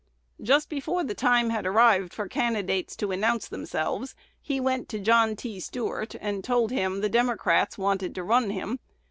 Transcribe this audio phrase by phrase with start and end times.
[0.41, 5.35] Just before the time had arrived for candidates to announce themselves, he went to John
[5.35, 5.59] T.
[5.59, 8.79] Stuart, and told him "the Democrats wanted to run him."